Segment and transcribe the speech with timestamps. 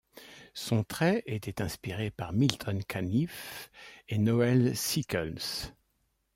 [0.55, 3.69] Son trait était inspiré par Milton Caniff
[4.09, 5.69] et Noel Sickles.